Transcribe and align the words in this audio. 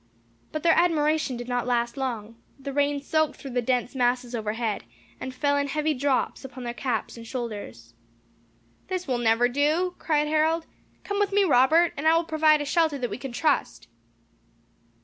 But 0.51 0.63
their 0.63 0.73
admiration 0.75 1.37
did 1.37 1.47
not 1.47 1.67
last 1.67 1.95
long; 1.95 2.35
the 2.57 2.73
rain 2.73 3.03
soaked 3.03 3.35
through 3.35 3.51
the 3.51 3.61
dense 3.61 3.93
masses 3.93 4.33
over 4.33 4.53
head, 4.53 4.83
and 5.19 5.31
fell 5.31 5.55
in 5.57 5.67
heavy 5.67 5.93
drops 5.93 6.43
upon 6.43 6.63
their 6.63 6.73
caps 6.73 7.17
and 7.17 7.27
shoulders. 7.27 7.93
"This 8.87 9.05
will 9.05 9.19
never 9.19 9.47
do," 9.47 9.93
cried 9.99 10.27
Harold. 10.27 10.65
"Come 11.03 11.19
with 11.19 11.31
me, 11.31 11.43
Robert, 11.43 11.93
and 11.95 12.07
I 12.07 12.17
will 12.17 12.23
provide 12.23 12.61
a 12.61 12.65
shelter 12.65 12.97
that 12.97 13.11
we 13.11 13.19
can 13.19 13.31
trust." 13.31 13.89